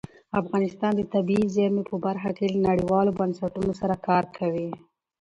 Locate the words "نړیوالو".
2.67-3.15